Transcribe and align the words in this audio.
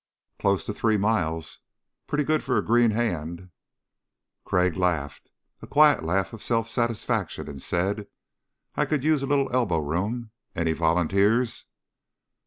"Closer 0.39 0.65
to 0.65 0.73
three 0.73 0.97
miles. 0.97 1.59
Pretty 2.07 2.23
good 2.23 2.43
for 2.43 2.57
a 2.57 2.65
green 2.65 2.89
hand." 2.89 3.51
Crag 4.45 4.75
laughed, 4.75 5.29
a 5.61 5.67
quiet 5.67 6.01
laugh 6.03 6.33
of 6.33 6.41
self 6.41 6.67
satisfaction, 6.67 7.47
and 7.47 7.61
said, 7.61 8.07
"I 8.73 8.85
could 8.85 9.03
use 9.03 9.21
a 9.21 9.27
little 9.27 9.53
elbow 9.55 9.77
room. 9.77 10.31
Any 10.55 10.71
volunteers?" 10.73 11.65